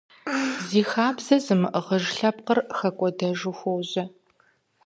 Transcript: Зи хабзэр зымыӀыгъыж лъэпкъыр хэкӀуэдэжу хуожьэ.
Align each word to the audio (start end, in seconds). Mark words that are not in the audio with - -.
Зи 0.67 0.81
хабзэр 0.89 1.41
зымыӀыгъыж 1.45 2.05
лъэпкъыр 2.17 2.59
хэкӀуэдэжу 2.77 3.53
хуожьэ. 3.57 4.03